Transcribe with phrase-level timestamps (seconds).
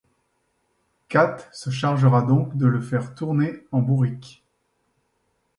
[1.09, 4.43] Kat se chargera donc de le faire tourner en bourrique.